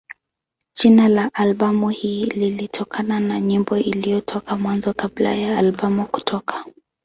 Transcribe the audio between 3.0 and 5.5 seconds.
na nyimbo iliyotoka Mwanzo kabla